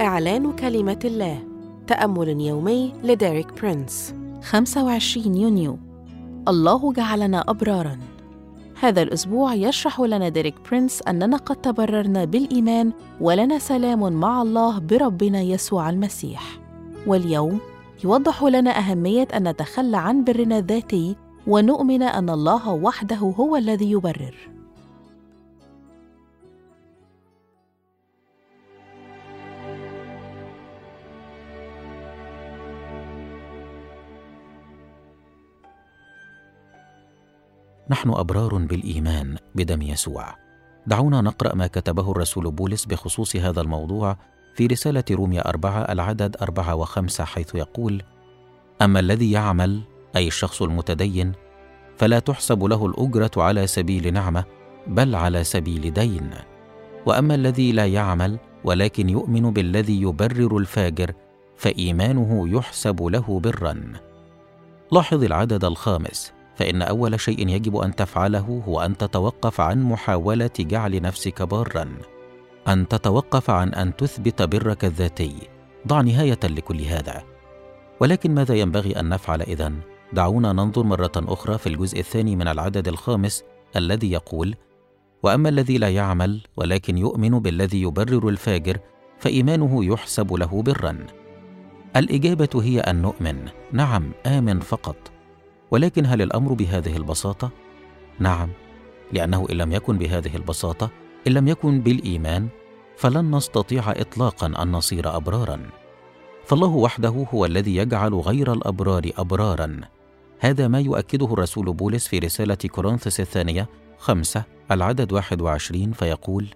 [0.00, 1.38] إعلان كلمة الله
[1.86, 4.14] تأمل يومي لديريك برينس.
[4.42, 5.78] 25 يونيو.
[6.48, 7.98] الله جعلنا أبراراً.
[8.80, 15.40] هذا الأسبوع يشرح لنا ديريك برينس أننا قد تبررنا بالإيمان ولنا سلام مع الله بربنا
[15.40, 16.42] يسوع المسيح.
[17.06, 17.58] واليوم
[18.04, 24.34] يوضح لنا أهمية أن نتخلى عن برنا الذاتي ونؤمن أن الله وحده هو الذي يبرر.
[37.90, 40.34] نحن أبرار بالإيمان بدم يسوع.
[40.86, 44.16] دعونا نقرأ ما كتبه الرسول بولس بخصوص هذا الموضوع
[44.54, 48.02] في رسالة روميا أربعة العدد أربعة وخمسة حيث يقول
[48.82, 49.80] أما الذي يعمل
[50.16, 51.32] أي الشخص المتدين
[51.96, 54.44] فلا تحسب له الأجرة على سبيل نعمة
[54.86, 56.30] بل على سبيل دين.
[57.06, 61.12] وأما الذي لا يعمل ولكن يؤمن بالذي يبرر الفاجر
[61.56, 63.92] فإيمانه يحسب له برا.
[64.92, 71.02] لاحظ العدد الخامس فإن أول شيء يجب أن تفعله هو أن تتوقف عن محاولة جعل
[71.02, 71.88] نفسك بارا.
[72.68, 75.36] أن تتوقف عن أن تثبت برك الذاتي.
[75.86, 77.22] ضع نهاية لكل هذا.
[78.00, 82.88] ولكن ماذا ينبغي أن نفعل إذن؟ دعونا ننظر مرة أخرى في الجزء الثاني من العدد
[82.88, 83.44] الخامس
[83.76, 84.54] الذي يقول
[85.22, 88.78] وأما الذي لا يعمل ولكن يؤمن بالذي يبرر الفاجر
[89.18, 91.06] فإيمانه يحسب له برا.
[91.96, 93.48] الإجابة هي أن نؤمن.
[93.72, 94.96] نعم آمن فقط.
[95.70, 97.50] ولكن هل الأمر بهذه البساطة؟
[98.18, 98.48] نعم
[99.12, 100.90] لأنه إن لم يكن بهذه البساطة
[101.26, 102.48] إن لم يكن بالإيمان
[102.96, 105.60] فلن نستطيع اطلاقا أن نصير أبرارا.
[106.44, 109.80] فالله وحده هو الذي يجعل غير الأبرار أبرارا.
[110.42, 116.46] هذا ما يؤكده الرسول بولس في رسالة كورنثس الثانية خمسة العدد واحد وعشرين فيقول